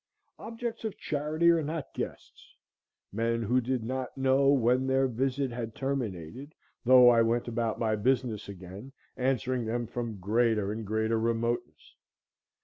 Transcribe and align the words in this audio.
Objects 0.39 0.83
of 0.83 0.97
charity 0.97 1.51
are 1.51 1.61
not 1.61 1.93
guests. 1.93 2.55
Men 3.13 3.43
who 3.43 3.61
did 3.61 3.83
not 3.83 4.17
know 4.17 4.47
when 4.49 4.87
their 4.87 5.05
visit 5.07 5.51
had 5.51 5.75
terminated, 5.75 6.55
though 6.83 7.11
I 7.11 7.21
went 7.21 7.47
about 7.47 7.77
my 7.77 7.95
business 7.95 8.49
again, 8.49 8.93
answering 9.15 9.63
them 9.65 9.85
from 9.85 10.17
greater 10.17 10.71
and 10.71 10.87
greater 10.87 11.19
remoteness. 11.19 11.93